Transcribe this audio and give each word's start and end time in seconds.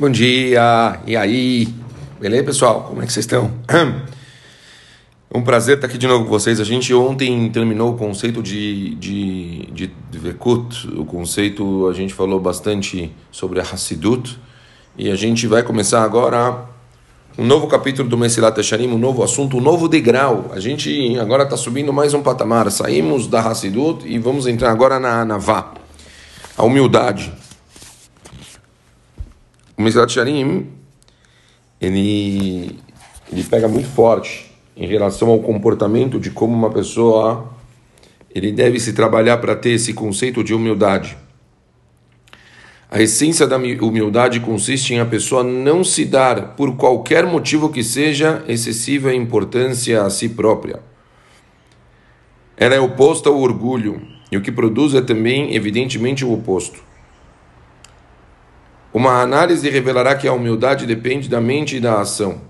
Bom 0.00 0.08
dia, 0.08 1.00
e 1.06 1.14
aí? 1.14 1.68
Beleza, 2.18 2.44
pessoal? 2.44 2.84
Como 2.88 3.02
é 3.02 3.06
que 3.06 3.12
vocês 3.12 3.26
estão? 3.26 3.52
Um 5.34 5.40
prazer 5.40 5.76
estar 5.76 5.86
aqui 5.86 5.96
de 5.96 6.06
novo 6.06 6.24
com 6.24 6.30
vocês. 6.30 6.60
A 6.60 6.64
gente 6.64 6.92
ontem 6.92 7.48
terminou 7.50 7.94
o 7.94 7.96
conceito 7.96 8.42
de, 8.42 8.94
de, 8.96 9.66
de, 9.72 10.18
Vekut, 10.18 10.88
o 10.94 11.06
conceito, 11.06 11.88
a 11.88 11.94
gente 11.94 12.12
falou 12.12 12.38
bastante 12.38 13.10
sobre 13.30 13.58
a 13.58 13.62
Hassidut, 13.62 14.38
e 14.94 15.10
a 15.10 15.16
gente 15.16 15.46
vai 15.46 15.62
começar 15.62 16.02
agora 16.02 16.66
um 17.38 17.46
novo 17.46 17.66
capítulo 17.66 18.06
do 18.06 18.18
Mesilat 18.18 18.58
Esharim, 18.58 18.88
um 18.88 18.98
novo 18.98 19.22
assunto, 19.22 19.56
um 19.56 19.60
novo 19.62 19.88
degrau. 19.88 20.50
A 20.52 20.60
gente 20.60 21.18
agora 21.18 21.44
está 21.44 21.56
subindo 21.56 21.94
mais 21.94 22.12
um 22.12 22.22
patamar. 22.22 22.70
Saímos 22.70 23.26
da 23.26 23.40
Hassidut 23.40 24.06
e 24.06 24.18
vamos 24.18 24.46
entrar 24.46 24.70
agora 24.70 25.00
na 25.00 25.24
Navá, 25.24 25.72
a 26.58 26.62
humildade. 26.62 27.32
O 29.82 29.84
Mesilat 29.84 30.16
ele, 30.16 30.68
ele 31.80 33.42
pega 33.50 33.66
muito 33.66 33.88
forte 33.88 34.48
em 34.76 34.86
relação 34.86 35.28
ao 35.28 35.40
comportamento 35.40 36.20
de 36.20 36.30
como 36.30 36.54
uma 36.54 36.70
pessoa 36.70 37.52
ele 38.32 38.52
deve 38.52 38.78
se 38.78 38.92
trabalhar 38.92 39.38
para 39.38 39.56
ter 39.56 39.70
esse 39.70 39.92
conceito 39.92 40.44
de 40.44 40.54
humildade. 40.54 41.18
A 42.88 43.02
essência 43.02 43.44
da 43.44 43.56
humildade 43.56 44.38
consiste 44.38 44.94
em 44.94 45.00
a 45.00 45.04
pessoa 45.04 45.42
não 45.42 45.82
se 45.82 46.04
dar, 46.04 46.54
por 46.54 46.76
qualquer 46.76 47.26
motivo 47.26 47.68
que 47.68 47.82
seja, 47.82 48.44
excessiva 48.46 49.12
importância 49.12 50.04
a 50.04 50.10
si 50.10 50.28
própria. 50.28 50.78
Ela 52.56 52.76
é 52.76 52.80
oposta 52.80 53.28
ao 53.28 53.40
orgulho, 53.40 54.00
e 54.30 54.36
o 54.36 54.40
que 54.40 54.52
produz 54.52 54.94
é 54.94 55.02
também, 55.02 55.56
evidentemente, 55.56 56.24
o 56.24 56.32
oposto. 56.32 56.91
Uma 58.92 59.22
análise 59.22 59.68
revelará 59.70 60.14
que 60.14 60.28
a 60.28 60.32
humildade 60.32 60.86
depende 60.86 61.28
da 61.28 61.40
mente 61.40 61.76
e 61.76 61.80
da 61.80 62.00
ação. 62.00 62.40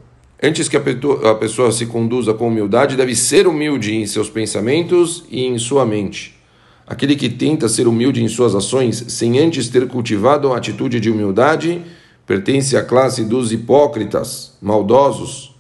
Antes 0.43 0.69
que 0.69 0.77
a 0.77 1.35
pessoa 1.37 1.71
se 1.71 1.87
conduza 1.87 2.35
com 2.35 2.49
humildade, 2.49 2.97
deve 2.97 3.15
ser 3.15 3.47
humilde 3.47 3.95
em 3.95 4.05
seus 4.07 4.29
pensamentos 4.29 5.25
e 5.31 5.45
em 5.45 5.57
sua 5.57 5.87
mente. 5.87 6.37
Aquele 6.85 7.15
que 7.15 7.29
tenta 7.29 7.69
ser 7.69 7.87
humilde 7.87 8.25
em 8.25 8.27
suas 8.27 8.57
ações, 8.57 9.05
sem 9.09 9.39
antes 9.39 9.69
ter 9.69 9.87
cultivado 9.87 10.53
a 10.53 10.57
atitude 10.57 10.99
de 10.99 11.11
humildade, 11.11 11.81
pertence 12.27 12.77
à 12.77 12.83
classe 12.83 13.25
dos 13.25 13.53
hipócritas, 13.53 14.59
maldosos, 14.61 15.55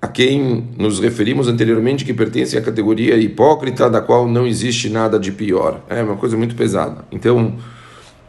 a 0.00 0.06
quem 0.06 0.68
nos 0.78 1.00
referimos 1.00 1.48
anteriormente, 1.48 2.04
que 2.04 2.14
pertence 2.14 2.56
à 2.56 2.62
categoria 2.62 3.16
hipócrita, 3.16 3.90
da 3.90 4.00
qual 4.00 4.28
não 4.28 4.46
existe 4.46 4.88
nada 4.88 5.18
de 5.18 5.32
pior. 5.32 5.84
É 5.88 6.00
uma 6.02 6.16
coisa 6.16 6.36
muito 6.36 6.54
pesada. 6.54 7.04
Então, 7.10 7.56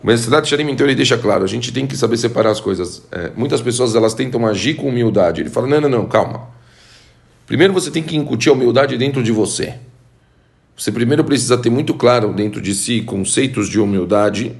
o 0.03 0.07
Mesilat 0.07 0.47
Sharim, 0.47 0.69
então, 0.71 0.87
ele 0.87 0.95
deixa 0.95 1.17
claro, 1.17 1.43
a 1.43 1.47
gente 1.47 1.71
tem 1.71 1.85
que 1.85 1.95
saber 1.95 2.17
separar 2.17 2.49
as 2.49 2.59
coisas. 2.59 3.03
É, 3.11 3.31
muitas 3.35 3.61
pessoas, 3.61 3.95
elas 3.95 4.13
tentam 4.13 4.47
agir 4.47 4.75
com 4.75 4.87
humildade. 4.87 5.41
Ele 5.41 5.49
fala, 5.49 5.67
não, 5.67 5.81
não, 5.81 5.89
não, 5.89 6.05
calma. 6.05 6.49
Primeiro 7.45 7.73
você 7.73 7.91
tem 7.91 8.01
que 8.01 8.15
incutir 8.15 8.49
a 8.49 8.53
humildade 8.53 8.97
dentro 8.97 9.21
de 9.21 9.31
você. 9.31 9.75
Você 10.75 10.91
primeiro 10.91 11.23
precisa 11.23 11.57
ter 11.57 11.69
muito 11.69 11.93
claro 11.93 12.33
dentro 12.33 12.59
de 12.59 12.73
si 12.73 13.01
conceitos 13.01 13.69
de 13.69 13.79
humildade 13.79 14.53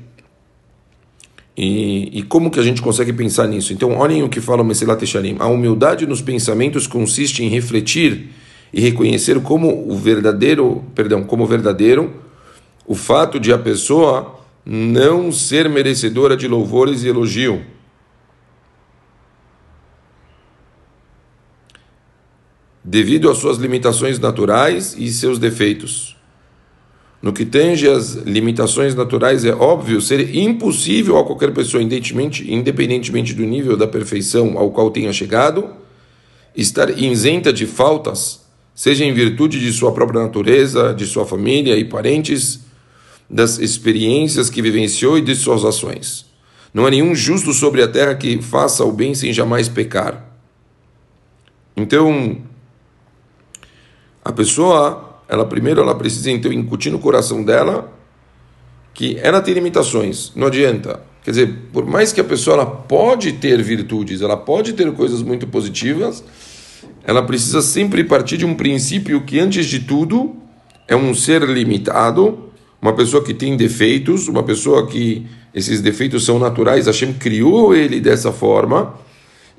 e, 1.57 2.19
e 2.19 2.23
como 2.23 2.51
que 2.51 2.59
a 2.59 2.63
gente 2.63 2.81
consegue 2.81 3.11
pensar 3.11 3.47
nisso. 3.47 3.73
Então, 3.73 3.97
olhem 3.97 4.21
o 4.21 4.29
que 4.29 4.39
fala 4.39 4.61
o 4.61 4.65
Mesilat 4.65 5.03
Sharim. 5.05 5.37
A 5.39 5.47
humildade 5.47 6.05
nos 6.05 6.21
pensamentos 6.21 6.85
consiste 6.85 7.43
em 7.43 7.47
refletir 7.47 8.29
e 8.71 8.79
reconhecer 8.79 9.39
como 9.41 9.89
o 9.89 9.95
verdadeiro, 9.95 10.83
perdão, 10.93 11.23
como 11.23 11.45
verdadeiro 11.45 12.13
o 12.85 12.93
fato 12.93 13.39
de 13.39 13.53
a 13.53 13.57
pessoa 13.57 14.40
não 14.65 15.31
ser 15.31 15.67
merecedora 15.67 16.37
de 16.37 16.47
louvores 16.47 17.03
e 17.03 17.07
elogio. 17.07 17.63
Devido 22.83 23.29
às 23.29 23.37
suas 23.37 23.57
limitações 23.57 24.19
naturais 24.19 24.95
e 24.97 25.09
seus 25.11 25.37
defeitos. 25.39 26.17
No 27.21 27.31
que 27.31 27.45
tange 27.45 27.87
às 27.87 28.15
limitações 28.15 28.95
naturais, 28.95 29.45
é 29.45 29.53
óbvio 29.53 30.01
ser 30.01 30.35
impossível 30.35 31.17
a 31.17 31.23
qualquer 31.23 31.53
pessoa, 31.53 31.83
independentemente 31.83 33.33
do 33.35 33.43
nível 33.43 33.77
da 33.77 33.87
perfeição 33.87 34.57
ao 34.57 34.71
qual 34.71 34.89
tenha 34.89 35.13
chegado, 35.13 35.69
estar 36.55 36.89
isenta 36.97 37.53
de 37.53 37.67
faltas, 37.67 38.41
seja 38.73 39.05
em 39.05 39.13
virtude 39.13 39.59
de 39.59 39.71
sua 39.71 39.91
própria 39.91 40.23
natureza, 40.23 40.93
de 40.93 41.05
sua 41.05 41.23
família 41.23 41.77
e 41.77 41.85
parentes 41.85 42.70
das 43.31 43.59
experiências 43.59 44.49
que 44.49 44.61
vivenciou 44.61 45.17
e 45.17 45.21
de 45.21 45.33
suas 45.35 45.63
ações. 45.63 46.25
Não 46.73 46.85
há 46.85 46.89
nenhum 46.89 47.15
justo 47.15 47.53
sobre 47.53 47.81
a 47.81 47.87
terra 47.87 48.13
que 48.13 48.41
faça 48.41 48.83
o 48.83 48.91
bem 48.91 49.15
sem 49.15 49.31
jamais 49.31 49.69
pecar. 49.69 50.25
Então, 51.75 52.41
a 54.23 54.33
pessoa, 54.33 55.21
ela 55.29 55.45
primeiro 55.45 55.79
ela 55.79 55.95
precisa 55.95 56.29
então 56.29 56.51
incutir 56.51 56.91
no 56.91 56.99
coração 56.99 57.41
dela 57.41 57.91
que 58.93 59.17
ela 59.21 59.41
tem 59.41 59.53
limitações, 59.53 60.33
não 60.35 60.47
adianta. 60.47 61.01
Quer 61.23 61.31
dizer, 61.31 61.57
por 61.71 61.85
mais 61.85 62.11
que 62.11 62.19
a 62.19 62.25
pessoa 62.25 62.55
ela 62.55 62.65
pode 62.65 63.33
ter 63.33 63.61
virtudes, 63.63 64.21
ela 64.21 64.35
pode 64.35 64.73
ter 64.73 64.91
coisas 64.91 65.21
muito 65.21 65.47
positivas, 65.47 66.21
ela 67.03 67.23
precisa 67.23 67.61
sempre 67.61 68.03
partir 68.03 68.37
de 68.37 68.45
um 68.45 68.55
princípio 68.55 69.21
que 69.21 69.39
antes 69.39 69.67
de 69.67 69.79
tudo 69.79 70.35
é 70.85 70.95
um 70.95 71.13
ser 71.13 71.43
limitado 71.43 72.50
uma 72.81 72.93
pessoa 72.93 73.23
que 73.23 73.33
tem 73.33 73.55
defeitos, 73.55 74.27
uma 74.27 74.41
pessoa 74.41 74.87
que 74.87 75.27
esses 75.53 75.81
defeitos 75.81 76.25
são 76.25 76.39
naturais, 76.39 76.87
Hashem 76.87 77.13
criou 77.13 77.75
ele 77.75 77.99
dessa 77.99 78.31
forma, 78.31 78.95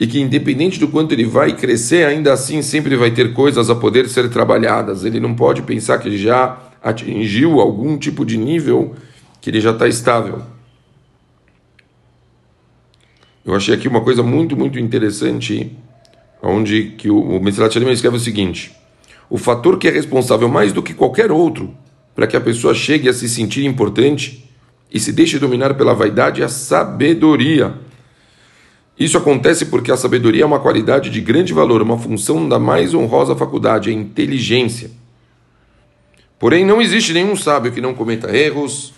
e 0.00 0.06
que 0.06 0.20
independente 0.20 0.80
do 0.80 0.88
quanto 0.88 1.12
ele 1.12 1.24
vai 1.24 1.54
crescer, 1.54 2.04
ainda 2.04 2.32
assim 2.32 2.60
sempre 2.62 2.96
vai 2.96 3.12
ter 3.12 3.32
coisas 3.32 3.70
a 3.70 3.74
poder 3.74 4.08
ser 4.08 4.28
trabalhadas. 4.28 5.04
Ele 5.04 5.20
não 5.20 5.34
pode 5.34 5.62
pensar 5.62 5.98
que 5.98 6.08
ele 6.08 6.18
já 6.18 6.58
atingiu 6.82 7.60
algum 7.60 7.96
tipo 7.96 8.24
de 8.24 8.36
nível 8.36 8.96
que 9.40 9.50
ele 9.50 9.60
já 9.60 9.70
está 9.70 9.86
estável. 9.86 10.42
Eu 13.44 13.54
achei 13.54 13.74
aqui 13.74 13.86
uma 13.86 14.00
coisa 14.00 14.22
muito, 14.22 14.56
muito 14.56 14.78
interessante, 14.78 15.70
onde 16.42 16.94
que 16.98 17.08
o, 17.08 17.36
o 17.36 17.40
Mesilat 17.40 17.76
escreve 17.76 18.16
o 18.16 18.20
seguinte: 18.20 18.72
o 19.30 19.36
fator 19.36 19.78
que 19.78 19.86
é 19.86 19.90
responsável 19.90 20.48
mais 20.48 20.72
do 20.72 20.82
que 20.82 20.94
qualquer 20.94 21.30
outro 21.30 21.72
para 22.14 22.26
que 22.26 22.36
a 22.36 22.40
pessoa 22.40 22.74
chegue 22.74 23.08
a 23.08 23.12
se 23.12 23.28
sentir 23.28 23.64
importante 23.64 24.48
e 24.92 25.00
se 25.00 25.12
deixe 25.12 25.38
dominar 25.38 25.74
pela 25.74 25.94
vaidade 25.94 26.40
e 26.40 26.44
a 26.44 26.48
sabedoria. 26.48 27.74
Isso 28.98 29.16
acontece 29.16 29.66
porque 29.66 29.90
a 29.90 29.96
sabedoria 29.96 30.42
é 30.42 30.46
uma 30.46 30.60
qualidade 30.60 31.08
de 31.08 31.20
grande 31.20 31.52
valor, 31.52 31.80
uma 31.80 31.98
função 31.98 32.46
da 32.48 32.58
mais 32.58 32.92
honrosa 32.92 33.34
faculdade, 33.34 33.88
a 33.88 33.92
inteligência. 33.92 34.90
Porém, 36.38 36.64
não 36.66 36.80
existe 36.80 37.12
nenhum 37.12 37.34
sábio 37.34 37.72
que 37.72 37.80
não 37.80 37.94
cometa 37.94 38.36
erros 38.36 38.92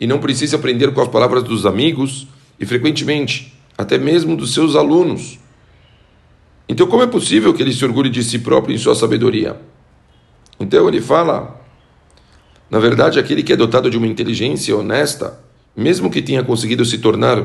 e 0.00 0.06
não 0.06 0.18
precise 0.18 0.56
aprender 0.56 0.92
com 0.92 1.00
as 1.00 1.08
palavras 1.08 1.42
dos 1.42 1.64
amigos 1.64 2.26
e, 2.58 2.66
frequentemente, 2.66 3.54
até 3.78 3.98
mesmo 3.98 4.36
dos 4.36 4.52
seus 4.52 4.74
alunos. 4.74 5.38
Então, 6.68 6.86
como 6.86 7.02
é 7.02 7.06
possível 7.06 7.54
que 7.54 7.62
ele 7.62 7.72
se 7.72 7.84
orgulhe 7.84 8.10
de 8.10 8.24
si 8.24 8.40
próprio 8.40 8.74
em 8.74 8.78
sua 8.78 8.94
sabedoria? 8.94 9.60
Então, 10.58 10.88
ele 10.88 11.00
fala 11.00 11.60
na 12.70 12.78
verdade, 12.78 13.18
aquele 13.18 13.42
que 13.42 13.52
é 13.52 13.56
dotado 13.56 13.90
de 13.90 13.96
uma 13.96 14.06
inteligência 14.06 14.76
honesta, 14.76 15.38
mesmo 15.76 16.10
que 16.10 16.22
tenha 16.22 16.42
conseguido 16.42 16.84
se 16.84 16.98
tornar 16.98 17.42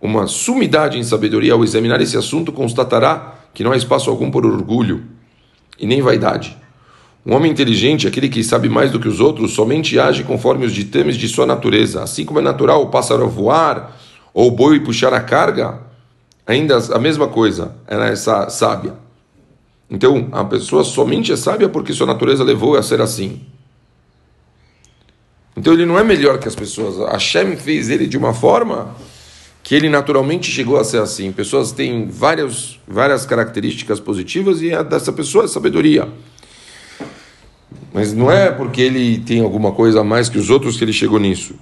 uma 0.00 0.26
sumidade 0.26 0.98
em 0.98 1.02
sabedoria 1.02 1.52
ao 1.52 1.64
examinar 1.64 2.00
esse 2.00 2.16
assunto, 2.16 2.52
constatará 2.52 3.34
que 3.52 3.62
não 3.62 3.72
há 3.72 3.76
espaço 3.76 4.10
algum 4.10 4.30
por 4.30 4.44
orgulho 4.44 5.04
e 5.78 5.86
nem 5.86 6.00
vaidade. 6.00 6.56
Um 7.26 7.34
homem 7.34 7.50
inteligente, 7.50 8.06
aquele 8.06 8.28
que 8.28 8.44
sabe 8.44 8.68
mais 8.68 8.90
do 8.90 9.00
que 9.00 9.08
os 9.08 9.18
outros, 9.18 9.52
somente 9.52 9.98
age 9.98 10.24
conforme 10.24 10.66
os 10.66 10.72
ditames 10.72 11.16
de 11.16 11.26
sua 11.26 11.46
natureza. 11.46 12.02
Assim 12.02 12.24
como 12.24 12.38
é 12.38 12.42
natural 12.42 12.82
o 12.82 12.88
pássaro 12.88 13.26
voar 13.28 13.98
ou 14.32 14.48
o 14.48 14.50
boi 14.50 14.80
puxar 14.80 15.14
a 15.14 15.20
carga, 15.20 15.80
ainda 16.46 16.76
a 16.92 16.98
mesma 16.98 17.28
coisa, 17.28 17.74
ela 17.86 18.06
é 18.08 18.16
sábia. 18.16 18.94
Então, 19.90 20.28
a 20.32 20.44
pessoa 20.44 20.84
somente 20.84 21.32
é 21.32 21.36
sábia 21.36 21.68
porque 21.68 21.92
sua 21.92 22.06
natureza 22.06 22.44
levou 22.44 22.76
a 22.76 22.82
ser 22.82 23.00
assim. 23.00 23.40
Então 25.64 25.72
ele 25.72 25.86
não 25.86 25.98
é 25.98 26.04
melhor 26.04 26.38
que 26.38 26.46
as 26.46 26.54
pessoas. 26.54 26.98
Hashem 27.10 27.56
fez 27.56 27.88
ele 27.88 28.06
de 28.06 28.18
uma 28.18 28.34
forma 28.34 28.94
que 29.62 29.74
ele 29.74 29.88
naturalmente 29.88 30.50
chegou 30.50 30.76
a 30.78 30.84
ser 30.84 30.98
assim. 30.98 31.32
Pessoas 31.32 31.72
têm 31.72 32.06
várias, 32.06 32.78
várias 32.86 33.24
características 33.24 33.98
positivas 33.98 34.60
e 34.60 34.74
a 34.74 34.82
dessa 34.82 35.10
pessoa 35.10 35.46
é 35.46 35.48
sabedoria. 35.48 36.06
Mas 37.94 38.12
não 38.12 38.30
é 38.30 38.50
porque 38.50 38.82
ele 38.82 39.20
tem 39.20 39.40
alguma 39.40 39.72
coisa 39.72 40.02
a 40.02 40.04
mais 40.04 40.28
que 40.28 40.36
os 40.36 40.50
outros 40.50 40.76
que 40.76 40.84
ele 40.84 40.92
chegou 40.92 41.18
nisso. 41.18 41.54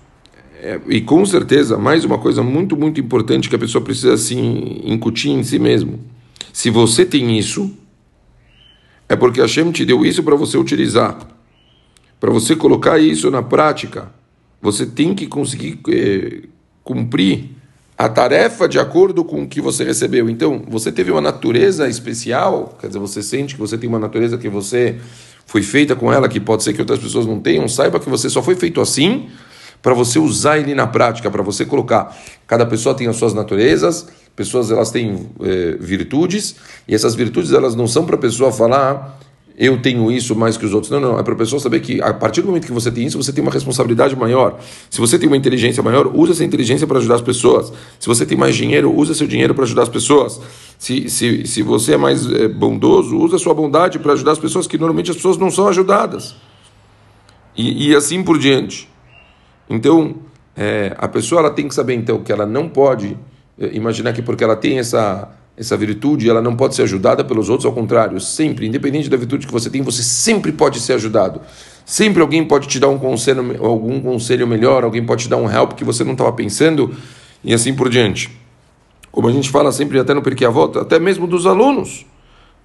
É, 0.60 0.80
e 0.88 1.00
com 1.00 1.24
certeza, 1.24 1.78
mais 1.78 2.04
uma 2.04 2.18
coisa 2.18 2.42
muito, 2.42 2.76
muito 2.76 3.00
importante 3.00 3.48
que 3.48 3.54
a 3.54 3.58
pessoa 3.60 3.84
precisa 3.84 4.14
assim, 4.14 4.80
incutir 4.84 5.30
em 5.30 5.44
si 5.44 5.60
mesmo. 5.60 6.00
Se 6.52 6.70
você 6.70 7.06
tem 7.06 7.38
isso, 7.38 7.70
é 9.08 9.14
porque 9.14 9.40
Hashem 9.40 9.70
te 9.70 9.84
deu 9.84 10.04
isso 10.04 10.24
para 10.24 10.34
você 10.34 10.58
utilizar. 10.58 11.31
Para 12.22 12.30
você 12.30 12.54
colocar 12.54 13.00
isso 13.00 13.28
na 13.32 13.42
prática, 13.42 14.08
você 14.60 14.86
tem 14.86 15.12
que 15.12 15.26
conseguir 15.26 15.80
é, 15.88 16.42
cumprir 16.84 17.50
a 17.98 18.08
tarefa 18.08 18.68
de 18.68 18.78
acordo 18.78 19.24
com 19.24 19.42
o 19.42 19.48
que 19.48 19.60
você 19.60 19.82
recebeu. 19.82 20.30
Então, 20.30 20.62
você 20.68 20.92
teve 20.92 21.10
uma 21.10 21.20
natureza 21.20 21.88
especial, 21.88 22.78
quer 22.80 22.86
dizer, 22.86 23.00
você 23.00 23.24
sente 23.24 23.56
que 23.56 23.60
você 23.60 23.76
tem 23.76 23.88
uma 23.88 23.98
natureza 23.98 24.38
que 24.38 24.48
você 24.48 25.00
foi 25.46 25.64
feita 25.64 25.96
com 25.96 26.12
ela, 26.12 26.28
que 26.28 26.38
pode 26.38 26.62
ser 26.62 26.72
que 26.72 26.80
outras 26.80 27.00
pessoas 27.00 27.26
não 27.26 27.40
tenham, 27.40 27.66
saiba 27.66 27.98
que 27.98 28.08
você 28.08 28.30
só 28.30 28.40
foi 28.40 28.54
feito 28.54 28.80
assim 28.80 29.28
para 29.82 29.92
você 29.92 30.20
usar 30.20 30.58
ele 30.58 30.76
na 30.76 30.86
prática, 30.86 31.28
para 31.28 31.42
você 31.42 31.64
colocar. 31.64 32.16
Cada 32.46 32.64
pessoa 32.64 32.94
tem 32.94 33.08
as 33.08 33.16
suas 33.16 33.34
naturezas, 33.34 34.06
pessoas 34.36 34.70
elas 34.70 34.92
têm 34.92 35.28
é, 35.40 35.76
virtudes, 35.80 36.54
e 36.86 36.94
essas 36.94 37.16
virtudes 37.16 37.50
elas 37.50 37.74
não 37.74 37.88
são 37.88 38.06
para 38.06 38.14
a 38.14 38.18
pessoa 38.18 38.52
falar 38.52 39.18
eu 39.56 39.80
tenho 39.80 40.10
isso 40.10 40.34
mais 40.34 40.56
que 40.56 40.64
os 40.64 40.72
outros. 40.72 40.90
Não, 40.90 41.00
não. 41.00 41.18
É 41.18 41.22
para 41.22 41.34
a 41.34 41.36
pessoa 41.36 41.60
saber 41.60 41.80
que 41.80 42.00
a 42.00 42.12
partir 42.12 42.40
do 42.40 42.48
momento 42.48 42.66
que 42.66 42.72
você 42.72 42.90
tem 42.90 43.06
isso, 43.06 43.16
você 43.16 43.32
tem 43.32 43.42
uma 43.42 43.52
responsabilidade 43.52 44.16
maior. 44.16 44.58
Se 44.88 45.00
você 45.00 45.18
tem 45.18 45.28
uma 45.28 45.36
inteligência 45.36 45.82
maior, 45.82 46.06
use 46.14 46.32
essa 46.32 46.44
inteligência 46.44 46.86
para 46.86 46.98
ajudar 46.98 47.16
as 47.16 47.20
pessoas. 47.20 47.72
Se 47.98 48.06
você 48.08 48.24
tem 48.24 48.36
mais 48.36 48.54
dinheiro, 48.56 48.94
use 48.94 49.14
seu 49.14 49.26
dinheiro 49.26 49.54
para 49.54 49.64
ajudar 49.64 49.82
as 49.82 49.88
pessoas. 49.88 50.40
Se, 50.78 51.08
se, 51.08 51.46
se 51.46 51.62
você 51.62 51.94
é 51.94 51.96
mais 51.96 52.30
é, 52.30 52.48
bondoso, 52.48 53.16
use 53.16 53.34
a 53.34 53.38
sua 53.38 53.54
bondade 53.54 53.98
para 53.98 54.14
ajudar 54.14 54.32
as 54.32 54.38
pessoas, 54.38 54.66
que 54.66 54.78
normalmente 54.78 55.10
as 55.10 55.16
pessoas 55.16 55.36
não 55.36 55.50
são 55.50 55.68
ajudadas. 55.68 56.34
E, 57.56 57.88
e 57.90 57.94
assim 57.94 58.22
por 58.22 58.38
diante. 58.38 58.88
Então, 59.68 60.16
é, 60.56 60.94
a 60.98 61.08
pessoa 61.08 61.40
ela 61.40 61.50
tem 61.50 61.68
que 61.68 61.74
saber 61.74 61.94
então 61.94 62.22
que 62.22 62.32
ela 62.32 62.46
não 62.46 62.68
pode 62.68 63.16
é, 63.58 63.74
imaginar 63.74 64.12
que 64.12 64.22
porque 64.22 64.42
ela 64.42 64.56
tem 64.56 64.78
essa 64.78 65.30
essa 65.56 65.76
virtude 65.76 66.28
ela 66.28 66.40
não 66.40 66.56
pode 66.56 66.74
ser 66.74 66.82
ajudada 66.82 67.24
pelos 67.24 67.48
outros, 67.48 67.66
ao 67.66 67.72
contrário, 67.72 68.18
sempre, 68.20 68.66
independente 68.66 69.08
da 69.08 69.16
virtude 69.16 69.46
que 69.46 69.52
você 69.52 69.68
tem, 69.68 69.82
você 69.82 70.02
sempre 70.02 70.52
pode 70.52 70.80
ser 70.80 70.94
ajudado. 70.94 71.40
Sempre 71.84 72.22
alguém 72.22 72.44
pode 72.44 72.68
te 72.68 72.78
dar 72.78 72.88
um 72.88 72.98
conselho, 72.98 73.56
algum 73.64 74.00
conselho 74.00 74.46
melhor, 74.46 74.84
alguém 74.84 75.04
pode 75.04 75.24
te 75.24 75.28
dar 75.28 75.36
um 75.36 75.50
help 75.50 75.72
que 75.72 75.84
você 75.84 76.04
não 76.04 76.12
estava 76.12 76.32
pensando 76.32 76.94
e 77.44 77.52
assim 77.52 77.74
por 77.74 77.88
diante. 77.88 78.30
Como 79.10 79.28
a 79.28 79.32
gente 79.32 79.50
fala 79.50 79.70
sempre 79.72 79.98
até 79.98 80.14
no 80.14 80.22
Porque 80.22 80.44
a 80.44 80.50
Volta, 80.50 80.80
até 80.80 80.98
mesmo 80.98 81.26
dos 81.26 81.46
alunos, 81.46 82.06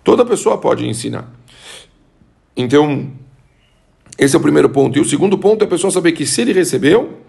toda 0.04 0.24
pessoa 0.24 0.58
pode 0.58 0.88
ensinar. 0.88 1.30
Então, 2.56 3.12
esse 4.18 4.36
é 4.36 4.40
o 4.40 4.42
primeiro 4.42 4.70
ponto. 4.70 4.98
E 4.98 5.02
o 5.02 5.06
segundo 5.06 5.38
ponto 5.38 5.62
é 5.62 5.66
a 5.66 5.70
pessoa 5.70 5.92
saber 5.92 6.14
que 6.14 6.26
se 6.26 6.42
ele 6.42 6.54
recebeu, 6.54 7.20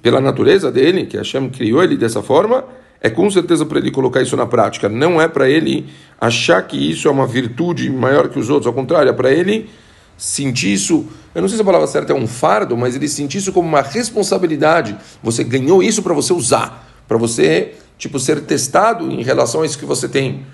pela 0.00 0.20
natureza 0.20 0.70
dele, 0.70 1.06
que 1.06 1.16
a 1.16 1.20
Hashem 1.20 1.50
criou 1.50 1.82
ele 1.82 1.96
dessa 1.96 2.22
forma, 2.22 2.64
é 3.02 3.10
com 3.10 3.28
certeza 3.28 3.66
para 3.66 3.80
ele 3.80 3.90
colocar 3.90 4.22
isso 4.22 4.36
na 4.36 4.46
prática. 4.46 4.88
Não 4.88 5.20
é 5.20 5.26
para 5.26 5.50
ele 5.50 5.88
achar 6.20 6.62
que 6.62 6.90
isso 6.92 7.08
é 7.08 7.10
uma 7.10 7.26
virtude 7.26 7.90
maior 7.90 8.28
que 8.28 8.38
os 8.38 8.48
outros. 8.48 8.68
Ao 8.68 8.72
contrário, 8.72 9.10
é 9.10 9.12
para 9.12 9.32
ele 9.32 9.68
sentir 10.16 10.74
isso. 10.74 11.04
Eu 11.34 11.42
não 11.42 11.48
sei 11.48 11.56
se 11.56 11.62
a 11.62 11.64
palavra 11.64 11.88
certa 11.88 12.12
é 12.12 12.16
um 12.16 12.28
fardo, 12.28 12.76
mas 12.76 12.94
ele 12.94 13.08
sentir 13.08 13.38
isso 13.38 13.52
como 13.52 13.66
uma 13.66 13.82
responsabilidade. 13.82 14.96
Você 15.20 15.42
ganhou 15.42 15.82
isso 15.82 16.00
para 16.00 16.14
você 16.14 16.32
usar, 16.32 16.88
para 17.08 17.18
você 17.18 17.72
tipo 17.98 18.20
ser 18.20 18.40
testado 18.42 19.10
em 19.10 19.22
relação 19.22 19.62
a 19.62 19.66
isso 19.66 19.78
que 19.78 19.84
você 19.84 20.08
tem. 20.08 20.46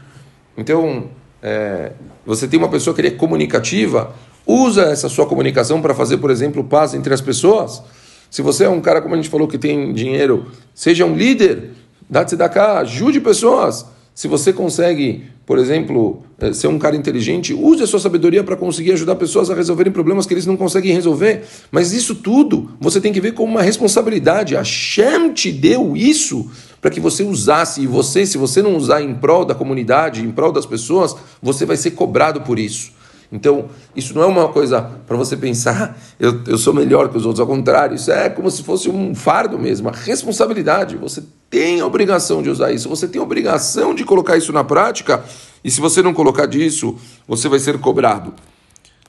Então, 0.56 1.10
é, 1.42 1.92
você 2.24 2.48
tem 2.48 2.58
uma 2.58 2.68
pessoa 2.70 2.96
que 2.96 3.02
é 3.02 3.10
comunicativa, 3.10 4.14
usa 4.46 4.84
essa 4.84 5.10
sua 5.10 5.26
comunicação 5.26 5.82
para 5.82 5.94
fazer, 5.94 6.16
por 6.16 6.30
exemplo, 6.30 6.64
paz 6.64 6.94
entre 6.94 7.12
as 7.12 7.20
pessoas. 7.20 7.82
Se 8.30 8.42
você 8.42 8.64
é 8.64 8.68
um 8.68 8.80
cara, 8.80 9.00
como 9.00 9.14
a 9.14 9.16
gente 9.16 9.28
falou, 9.28 9.48
que 9.48 9.58
tem 9.58 9.92
dinheiro, 9.92 10.46
seja 10.74 11.04
um 11.04 11.14
líder, 11.14 11.70
Dá-te 12.08 12.36
da 12.36 12.48
cá, 12.48 12.78
ajude 12.78 13.20
pessoas. 13.20 13.84
Se 14.14 14.26
você 14.26 14.52
consegue, 14.52 15.24
por 15.46 15.58
exemplo, 15.58 16.24
eh, 16.40 16.52
ser 16.52 16.66
um 16.66 16.78
cara 16.78 16.96
inteligente, 16.96 17.54
use 17.54 17.82
a 17.84 17.86
sua 17.86 18.00
sabedoria 18.00 18.42
para 18.42 18.56
conseguir 18.56 18.92
ajudar 18.92 19.14
pessoas 19.14 19.48
a 19.48 19.54
resolverem 19.54 19.92
problemas 19.92 20.26
que 20.26 20.34
eles 20.34 20.44
não 20.44 20.56
conseguem 20.56 20.92
resolver. 20.92 21.44
Mas 21.70 21.92
isso 21.92 22.16
tudo 22.16 22.70
você 22.80 23.00
tem 23.00 23.12
que 23.12 23.20
ver 23.20 23.32
como 23.32 23.52
uma 23.52 23.62
responsabilidade. 23.62 24.56
A 24.56 24.64
Shem 24.64 25.32
te 25.32 25.52
deu 25.52 25.96
isso 25.96 26.50
para 26.80 26.90
que 26.90 26.98
você 26.98 27.22
usasse. 27.22 27.82
E 27.82 27.86
você, 27.86 28.26
se 28.26 28.36
você 28.36 28.60
não 28.60 28.76
usar 28.76 29.02
em 29.02 29.14
prol 29.14 29.44
da 29.44 29.54
comunidade, 29.54 30.20
em 30.20 30.32
prol 30.32 30.50
das 30.50 30.66
pessoas, 30.66 31.14
você 31.40 31.64
vai 31.64 31.76
ser 31.76 31.92
cobrado 31.92 32.40
por 32.40 32.58
isso. 32.58 32.97
Então, 33.30 33.68
isso 33.94 34.14
não 34.14 34.22
é 34.22 34.26
uma 34.26 34.48
coisa 34.48 34.80
para 35.06 35.16
você 35.16 35.36
pensar, 35.36 35.98
eu, 36.18 36.42
eu 36.46 36.58
sou 36.58 36.72
melhor 36.72 37.08
que 37.08 37.16
os 37.16 37.26
outros, 37.26 37.40
ao 37.40 37.46
contrário, 37.46 37.94
isso 37.94 38.10
é 38.10 38.28
como 38.28 38.50
se 38.50 38.62
fosse 38.62 38.88
um 38.88 39.14
fardo 39.14 39.58
mesmo, 39.58 39.88
uma 39.88 39.96
responsabilidade. 39.96 40.96
Você 40.96 41.22
tem 41.50 41.80
a 41.80 41.86
obrigação 41.86 42.42
de 42.42 42.48
usar 42.48 42.72
isso, 42.72 42.88
você 42.88 43.06
tem 43.06 43.20
a 43.20 43.24
obrigação 43.24 43.94
de 43.94 44.04
colocar 44.04 44.36
isso 44.36 44.52
na 44.52 44.64
prática, 44.64 45.22
e 45.62 45.70
se 45.70 45.80
você 45.80 46.02
não 46.02 46.14
colocar 46.14 46.46
disso, 46.46 46.96
você 47.26 47.48
vai 47.48 47.58
ser 47.58 47.78
cobrado. 47.78 48.32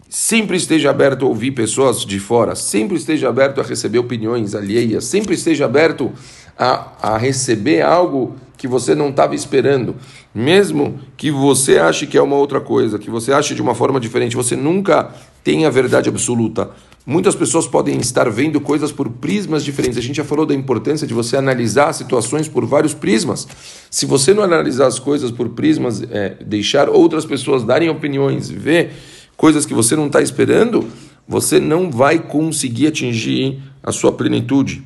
Sempre 0.09 0.57
esteja 0.57 0.89
aberto 0.89 1.25
a 1.25 1.29
ouvir 1.29 1.51
pessoas 1.51 2.03
de 2.03 2.19
fora, 2.19 2.55
sempre 2.55 2.97
esteja 2.97 3.29
aberto 3.29 3.61
a 3.61 3.63
receber 3.63 3.99
opiniões 3.99 4.55
alheias, 4.55 5.05
sempre 5.05 5.35
esteja 5.35 5.65
aberto 5.65 6.11
a, 6.57 7.13
a 7.13 7.17
receber 7.17 7.83
algo 7.83 8.35
que 8.59 8.67
você 8.67 8.93
não 8.93 9.07
estava 9.07 9.33
esperando, 9.33 9.95
mesmo 10.35 10.99
que 11.15 11.31
você 11.31 11.79
ache 11.79 12.05
que 12.05 12.17
é 12.17 12.21
uma 12.21 12.35
outra 12.35 12.59
coisa, 12.59 12.99
que 12.99 13.09
você 13.09 13.31
ache 13.31 13.55
de 13.55 13.61
uma 13.61 13.73
forma 13.73 14.01
diferente, 14.01 14.35
você 14.35 14.53
nunca 14.53 15.13
tem 15.41 15.65
a 15.65 15.69
verdade 15.69 16.09
absoluta. 16.09 16.69
Muitas 17.05 17.35
pessoas 17.35 17.65
podem 17.65 17.97
estar 17.99 18.29
vendo 18.29 18.59
coisas 18.59 18.91
por 18.91 19.09
prismas 19.09 19.63
diferentes. 19.63 19.97
A 19.97 20.01
gente 20.01 20.17
já 20.17 20.25
falou 20.25 20.45
da 20.45 20.53
importância 20.53 21.07
de 21.07 21.13
você 21.13 21.37
analisar 21.37 21.93
situações 21.93 22.49
por 22.49 22.65
vários 22.65 22.93
prismas. 22.93 23.47
Se 23.89 24.05
você 24.05 24.33
não 24.33 24.43
analisar 24.43 24.87
as 24.87 24.99
coisas 24.99 25.31
por 25.31 25.47
prismas, 25.49 26.03
é, 26.11 26.35
deixar 26.45 26.89
outras 26.89 27.25
pessoas 27.25 27.63
darem 27.63 27.89
opiniões, 27.89 28.49
ver 28.49 28.91
coisas 29.37 29.65
que 29.65 29.73
você 29.73 29.95
não 29.95 30.07
está 30.07 30.21
esperando, 30.21 30.85
você 31.25 31.61
não 31.61 31.89
vai 31.89 32.19
conseguir 32.19 32.87
atingir 32.87 33.57
a 33.81 33.93
sua 33.93 34.11
plenitude. 34.11 34.83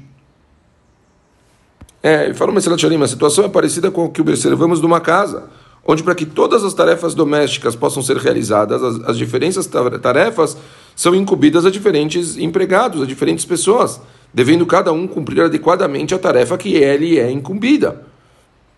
É, 2.06 2.34
fala 2.34 2.52
Messelat 2.52 2.82
Shalim, 2.82 3.02
a 3.02 3.08
situação 3.08 3.46
é 3.46 3.48
parecida 3.48 3.90
com 3.90 4.04
o 4.04 4.10
que 4.10 4.20
observamos 4.20 4.82
numa 4.82 5.00
casa, 5.00 5.46
onde 5.88 6.04
para 6.04 6.14
que 6.14 6.26
todas 6.26 6.62
as 6.62 6.74
tarefas 6.74 7.16
domésticas 7.16 7.78
possam 7.78 8.04
ser 8.04 8.18
realizadas, 8.18 8.84
as, 8.84 9.02
as 9.06 9.18
diferentes 9.18 9.66
tarefas 10.02 10.58
são 10.98 11.16
incumbidas 11.16 11.66
a 11.66 11.72
diferentes 11.72 12.38
empregados, 12.38 13.02
a 13.02 13.06
diferentes 13.06 13.46
pessoas, 13.46 14.02
devendo 14.34 14.66
cada 14.66 14.92
um 14.92 15.08
cumprir 15.08 15.44
adequadamente 15.44 16.14
a 16.14 16.20
tarefa 16.20 16.58
que 16.58 16.76
ele 16.76 17.18
é 17.18 17.32
incumbida. 17.32 18.02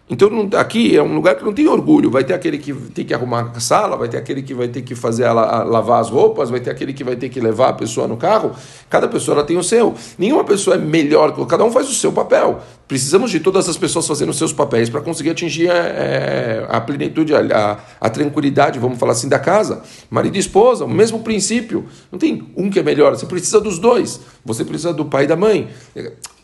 Então 0.07 0.29
aqui 0.55 0.95
é 0.95 1.01
um 1.01 1.15
lugar 1.15 1.35
que 1.35 1.43
não 1.43 1.51
tem 1.51 1.67
orgulho. 1.67 2.11
Vai 2.11 2.23
ter 2.23 2.35
aquele 2.35 2.59
que 2.59 2.71
tem 2.73 3.03
que 3.03 3.13
arrumar 3.13 3.51
a 3.55 3.59
sala, 3.59 3.97
vai 3.97 4.07
ter 4.07 4.17
aquele 4.17 4.43
que 4.43 4.53
vai 4.53 4.67
ter 4.67 4.83
que 4.83 4.93
fazer 4.93 5.23
ela 5.23 5.63
lavar 5.63 5.99
as 5.99 6.11
roupas, 6.11 6.51
vai 6.51 6.59
ter 6.59 6.69
aquele 6.69 6.93
que 6.93 7.03
vai 7.03 7.15
ter 7.15 7.27
que 7.27 7.39
levar 7.39 7.69
a 7.69 7.73
pessoa 7.73 8.07
no 8.07 8.15
carro. 8.15 8.51
Cada 8.87 9.07
pessoa 9.07 9.37
ela 9.37 9.43
tem 9.43 9.57
o 9.57 9.63
seu. 9.63 9.95
Nenhuma 10.17 10.43
pessoa 10.43 10.75
é 10.75 10.79
melhor, 10.79 11.33
cada 11.47 11.63
um 11.63 11.71
faz 11.71 11.89
o 11.89 11.93
seu 11.93 12.11
papel. 12.11 12.61
Precisamos 12.87 13.31
de 13.31 13.39
todas 13.39 13.67
as 13.67 13.77
pessoas 13.77 14.05
fazendo 14.05 14.29
os 14.29 14.37
seus 14.37 14.53
papéis 14.53 14.91
para 14.91 15.01
conseguir 15.01 15.31
atingir 15.31 15.71
é, 15.71 16.67
a 16.69 16.79
plenitude, 16.79 17.33
a, 17.33 17.79
a, 17.99 18.09
tranquilidade, 18.09 18.77
vamos 18.77 18.99
falar 18.99 19.13
assim, 19.13 19.27
da 19.27 19.39
casa. 19.39 19.81
Marido 20.07 20.35
e 20.35 20.39
esposa, 20.39 20.85
o 20.85 20.87
mesmo 20.87 21.21
princípio. 21.21 21.83
Não 22.11 22.19
tem 22.19 22.47
um 22.55 22.69
que 22.69 22.77
é 22.77 22.83
melhor, 22.83 23.15
você 23.15 23.25
precisa 23.25 23.59
dos 23.59 23.79
dois. 23.79 24.21
Você 24.45 24.63
precisa 24.63 24.93
do 24.93 25.05
pai 25.05 25.23
e 25.23 25.27
da 25.27 25.35
mãe. 25.35 25.67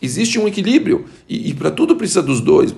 Existe 0.01 0.39
um 0.39 0.47
equilíbrio 0.47 1.05
e, 1.29 1.49
e 1.49 1.53
para 1.53 1.69
tudo 1.69 1.95
precisa 1.95 2.23
dos 2.23 2.41
dois. 2.41 2.73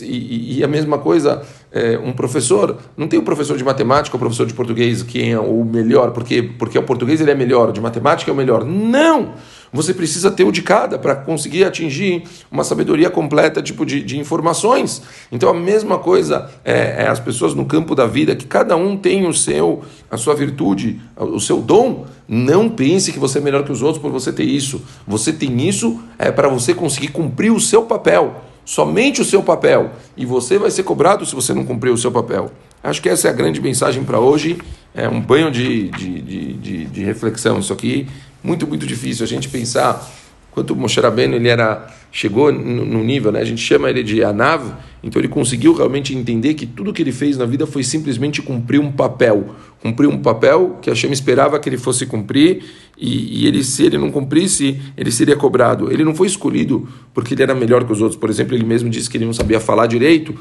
E, 0.00 0.58
e 0.58 0.64
a 0.64 0.68
mesma 0.68 0.98
coisa, 0.98 1.42
é, 1.70 1.98
um 1.98 2.12
professor, 2.12 2.78
não 2.96 3.06
tem 3.06 3.18
o 3.18 3.22
um 3.22 3.24
professor 3.24 3.58
de 3.58 3.64
matemática 3.64 4.16
ou 4.16 4.18
professor 4.20 4.46
de 4.46 4.54
português 4.54 5.02
quem 5.02 5.32
é 5.32 5.38
o 5.38 5.64
melhor, 5.64 6.12
porque, 6.12 6.42
porque 6.42 6.78
o 6.78 6.82
português 6.82 7.20
ele 7.20 7.30
é 7.30 7.34
melhor, 7.34 7.72
de 7.72 7.80
matemática 7.80 8.30
é 8.30 8.34
o 8.34 8.36
melhor. 8.36 8.64
Não! 8.64 9.34
Você 9.72 9.94
precisa 9.94 10.30
ter 10.30 10.44
o 10.44 10.52
de 10.52 10.60
cada 10.60 10.98
para 10.98 11.14
conseguir 11.14 11.64
atingir 11.64 12.24
uma 12.50 12.62
sabedoria 12.62 13.08
completa 13.08 13.62
tipo 13.62 13.86
de, 13.86 14.02
de 14.02 14.18
informações. 14.18 15.02
Então 15.30 15.48
a 15.48 15.54
mesma 15.54 15.98
coisa 15.98 16.50
é, 16.64 17.04
é, 17.04 17.08
as 17.08 17.18
pessoas 17.18 17.54
no 17.54 17.64
campo 17.64 17.94
da 17.94 18.06
vida, 18.06 18.36
que 18.36 18.46
cada 18.46 18.76
um 18.76 18.96
tem 18.96 19.26
o 19.26 19.32
seu, 19.32 19.82
a 20.10 20.16
sua 20.16 20.34
virtude, 20.34 21.00
o 21.16 21.40
seu 21.40 21.62
dom. 21.62 22.06
Não 22.28 22.68
pense 22.68 23.12
que 23.12 23.18
você 23.18 23.38
é 23.38 23.40
melhor 23.40 23.64
que 23.64 23.72
os 23.72 23.82
outros 23.82 24.00
por 24.00 24.12
você 24.12 24.32
ter 24.32 24.44
isso. 24.44 24.82
Você 25.06 25.32
tem 25.32 25.66
isso 25.66 26.00
é 26.18 26.30
para 26.30 26.48
você 26.48 26.74
conseguir 26.74 27.08
cumprir 27.08 27.50
o 27.50 27.60
seu 27.60 27.82
papel 27.82 28.42
somente 28.64 29.20
o 29.20 29.24
seu 29.24 29.42
papel, 29.42 29.90
e 30.16 30.24
você 30.24 30.58
vai 30.58 30.70
ser 30.70 30.82
cobrado 30.84 31.26
se 31.26 31.34
você 31.34 31.52
não 31.52 31.64
cumprir 31.64 31.90
o 31.90 31.98
seu 31.98 32.12
papel. 32.12 32.50
Acho 32.82 33.00
que 33.00 33.08
essa 33.08 33.28
é 33.28 33.30
a 33.30 33.34
grande 33.34 33.60
mensagem 33.60 34.02
para 34.02 34.18
hoje. 34.18 34.58
É 34.94 35.08
um 35.08 35.20
banho 35.20 35.50
de, 35.50 35.88
de, 35.88 36.20
de, 36.20 36.52
de, 36.54 36.84
de 36.86 37.04
reflexão. 37.04 37.60
Isso 37.60 37.72
aqui 37.72 38.08
muito, 38.42 38.66
muito 38.66 38.86
difícil 38.86 39.24
a 39.24 39.28
gente 39.28 39.48
pensar 39.48 40.10
quanto 40.52 40.76
Moshe 40.76 41.00
Rabbeinu 41.00 41.34
ele 41.34 41.48
era, 41.48 41.86
chegou 42.12 42.52
no, 42.52 43.02
nível, 43.02 43.32
né? 43.32 43.40
a 43.40 43.44
gente 43.44 43.60
chama 43.60 43.88
ele 43.88 44.02
de 44.02 44.22
Anav, 44.22 44.74
então 45.02 45.20
ele 45.20 45.28
conseguiu 45.28 45.72
realmente 45.72 46.14
entender 46.14 46.54
que 46.54 46.66
tudo 46.66 46.92
que 46.92 47.02
ele 47.02 47.10
fez 47.10 47.38
na 47.38 47.46
vida 47.46 47.66
foi 47.66 47.82
simplesmente 47.82 48.42
cumprir 48.42 48.78
um 48.78 48.92
papel, 48.92 49.54
cumprir 49.80 50.06
um 50.08 50.18
papel 50.18 50.78
que 50.82 50.90
a 50.90 50.92
Hashem 50.92 51.10
esperava 51.10 51.58
que 51.58 51.68
ele 51.68 51.78
fosse 51.78 52.04
cumprir, 52.04 52.64
e, 52.98 53.42
e, 53.42 53.46
ele, 53.46 53.64
se 53.64 53.84
ele 53.84 53.98
não 53.98 54.10
cumprisse, 54.10 54.80
ele 54.96 55.10
seria 55.10 55.34
cobrado. 55.34 55.90
Ele 55.90 56.04
não 56.04 56.14
foi 56.14 56.26
escolhido 56.26 56.86
porque 57.12 57.34
ele 57.34 57.42
era 57.42 57.54
melhor 57.54 57.84
que 57.84 57.92
os 57.92 58.00
outros, 58.00 58.20
por 58.20 58.30
exemplo, 58.30 58.54
ele 58.54 58.64
mesmo 58.64 58.88
disse 58.88 59.10
que 59.10 59.16
ele 59.16 59.24
não 59.24 59.32
sabia 59.32 59.58
falar 59.58 59.86
direito, 59.86 60.34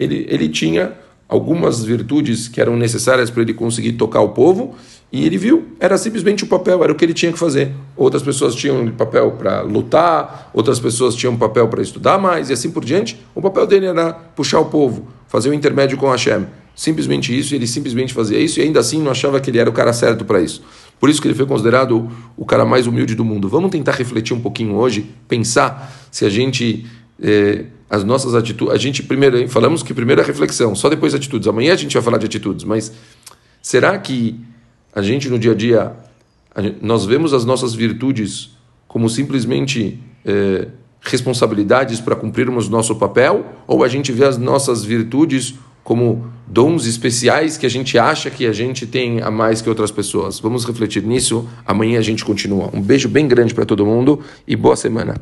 ele, 0.00 0.26
ele 0.28 0.48
tinha 0.48 0.94
algumas 1.28 1.84
virtudes 1.84 2.48
que 2.48 2.60
eram 2.60 2.76
necessárias 2.76 3.28
para 3.28 3.42
ele 3.42 3.52
conseguir 3.52 3.92
tocar 3.92 4.20
o 4.20 4.30
povo, 4.30 4.74
e 5.12 5.24
ele 5.26 5.36
viu, 5.36 5.68
era 5.78 5.96
simplesmente 5.98 6.44
o 6.44 6.46
papel, 6.46 6.82
era 6.82 6.92
o 6.92 6.94
que 6.94 7.04
ele 7.04 7.14
tinha 7.14 7.32
que 7.32 7.38
fazer. 7.38 7.72
Outras 7.96 8.22
pessoas 8.22 8.54
tinham 8.54 8.90
papel 8.92 9.32
para 9.32 9.62
lutar, 9.62 10.50
outras 10.54 10.80
pessoas 10.80 11.14
tinham 11.14 11.36
papel 11.36 11.68
para 11.68 11.82
estudar 11.82 12.18
mais, 12.18 12.50
e 12.50 12.52
assim 12.52 12.70
por 12.70 12.84
diante. 12.84 13.18
O 13.34 13.42
papel 13.42 13.66
dele 13.66 13.86
era 13.86 14.12
puxar 14.12 14.60
o 14.60 14.66
povo, 14.66 15.06
fazer 15.26 15.50
o 15.50 15.54
intermédio 15.54 15.98
com 15.98 16.10
Hashem. 16.10 16.46
Simplesmente 16.74 17.36
isso, 17.36 17.54
ele 17.54 17.66
simplesmente 17.66 18.14
fazia 18.14 18.38
isso, 18.38 18.60
e 18.60 18.62
ainda 18.62 18.80
assim 18.80 19.02
não 19.02 19.10
achava 19.10 19.40
que 19.40 19.50
ele 19.50 19.58
era 19.58 19.68
o 19.68 19.72
cara 19.72 19.92
certo 19.92 20.24
para 20.24 20.40
isso. 20.40 20.62
Por 21.00 21.08
isso 21.08 21.20
que 21.20 21.28
ele 21.28 21.34
foi 21.34 21.46
considerado 21.46 22.10
o 22.36 22.44
cara 22.44 22.64
mais 22.64 22.86
humilde 22.86 23.14
do 23.14 23.24
mundo. 23.24 23.48
Vamos 23.48 23.70
tentar 23.70 23.92
refletir 23.92 24.34
um 24.34 24.40
pouquinho 24.40 24.74
hoje, 24.74 25.10
pensar 25.26 25.92
se 26.10 26.24
a 26.24 26.30
gente. 26.30 26.86
Eh, 27.20 27.66
as 27.88 28.04
nossas 28.04 28.34
atitudes. 28.34 28.74
A 28.74 28.78
gente 28.78 29.02
primeiro 29.02 29.48
falamos 29.48 29.82
que 29.82 29.94
primeiro 29.94 30.20
é 30.20 30.24
reflexão, 30.24 30.74
só 30.74 30.88
depois 30.88 31.14
atitudes. 31.14 31.48
Amanhã 31.48 31.72
a 31.72 31.76
gente 31.76 31.94
vai 31.94 32.02
falar 32.02 32.18
de 32.18 32.26
atitudes, 32.26 32.64
mas 32.64 32.92
será 33.62 33.96
que 33.98 34.38
a 34.94 35.02
gente 35.02 35.28
no 35.28 35.38
dia 35.38 35.52
a 35.52 35.54
dia 35.54 35.92
nós 36.82 37.04
vemos 37.04 37.32
as 37.32 37.44
nossas 37.44 37.74
virtudes 37.74 38.56
como 38.86 39.08
simplesmente 39.08 40.00
é, 40.24 40.68
responsabilidades 41.00 42.00
para 42.00 42.16
cumprirmos 42.16 42.68
nosso 42.68 42.96
papel, 42.96 43.46
ou 43.66 43.84
a 43.84 43.88
gente 43.88 44.10
vê 44.10 44.24
as 44.24 44.38
nossas 44.38 44.84
virtudes 44.84 45.54
como 45.84 46.26
dons 46.46 46.86
especiais 46.86 47.56
que 47.56 47.64
a 47.64 47.68
gente 47.68 47.98
acha 47.98 48.28
que 48.28 48.46
a 48.46 48.52
gente 48.52 48.86
tem 48.86 49.22
a 49.22 49.30
mais 49.30 49.62
que 49.62 49.68
outras 49.70 49.90
pessoas? 49.90 50.38
Vamos 50.38 50.66
refletir 50.66 51.02
nisso. 51.02 51.48
Amanhã 51.64 51.98
a 51.98 52.02
gente 52.02 52.24
continua. 52.26 52.68
Um 52.74 52.82
beijo 52.82 53.08
bem 53.08 53.26
grande 53.26 53.54
para 53.54 53.64
todo 53.64 53.86
mundo 53.86 54.20
e 54.46 54.54
boa 54.54 54.76
semana. 54.76 55.16